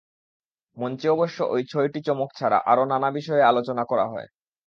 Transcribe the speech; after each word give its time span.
মঞ্চে 0.77 1.07
অবশ্য 1.09 1.37
ওই 1.53 1.61
ছয়টি 1.71 1.99
চমক 2.07 2.29
ছাড়া 2.35 2.57
আরও 2.65 2.83
নানা 2.85 3.09
বিষয়ে 3.17 3.43
আলোচনা 3.43 3.83
করা 3.85 4.05
হয়। 4.05 4.27